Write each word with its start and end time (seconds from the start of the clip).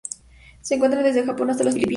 Se 0.63 0.73
encuentran 0.73 1.03
desde 1.03 1.23
Japón 1.23 1.51
hasta 1.51 1.63
las 1.63 1.75
Filipinas. 1.75 1.89